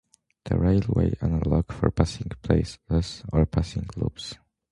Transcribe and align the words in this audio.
The 0.45 0.57
railway 0.57 1.13
analog 1.21 1.71
for 1.71 1.91
passing 1.91 2.29
places 2.41 3.21
are 3.31 3.45
passing 3.45 3.85
loops. 3.95 4.33